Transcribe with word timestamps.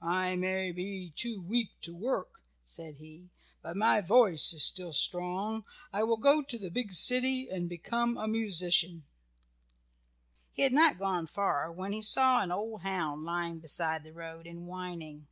"I 0.00 0.36
may 0.36 0.70
be 0.70 1.10
too 1.16 1.40
weak 1.40 1.70
to 1.80 1.92
work," 1.92 2.40
said 2.62 2.98
he, 2.98 3.30
"but 3.62 3.74
my 3.76 4.00
voice 4.00 4.52
is 4.52 4.62
still 4.62 4.92
strong. 4.92 5.64
I 5.92 6.04
will 6.04 6.18
go 6.18 6.40
to 6.40 6.56
the 6.56 6.70
big 6.70 6.92
city 6.92 7.50
and 7.50 7.68
become 7.68 8.16
a 8.16 8.28
musician." 8.28 9.02
He 10.52 10.62
had 10.62 10.72
not 10.72 11.00
gone 11.00 11.26
far 11.26 11.72
when 11.72 11.90
he 11.90 12.00
saw 12.00 12.42
an 12.42 12.52
old 12.52 12.82
hound 12.82 13.24
lying 13.24 13.58
beside 13.58 14.04
the 14.04 14.12
road 14.12 14.46
and 14.46 14.68
whining. 14.68 15.26